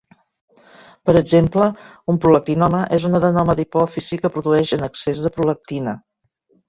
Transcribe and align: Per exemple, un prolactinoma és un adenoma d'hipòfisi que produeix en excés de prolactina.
Per 1.09 1.13
exemple, 1.19 1.67
un 2.13 2.17
prolactinoma 2.23 2.81
és 2.99 3.05
un 3.11 3.19
adenoma 3.19 3.57
d'hipòfisi 3.61 4.19
que 4.25 4.33
produeix 4.39 4.73
en 4.79 4.87
excés 4.89 5.23
de 5.27 5.33
prolactina. 5.37 5.95